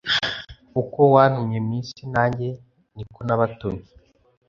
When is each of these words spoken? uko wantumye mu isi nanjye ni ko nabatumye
uko 0.81 0.99
wantumye 1.13 1.57
mu 1.65 1.71
isi 1.81 2.03
nanjye 2.13 2.49
ni 2.95 3.03
ko 3.13 3.19
nabatumye 3.27 3.85